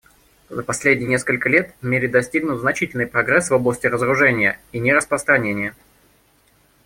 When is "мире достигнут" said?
1.85-2.59